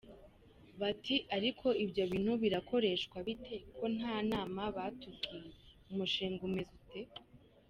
[0.79, 3.55] Bati ariko ibyo bintu birakoreshwa bite?
[3.77, 5.49] Ko nta nama batubwiye?
[5.91, 7.01] Umushinga umeze ute?.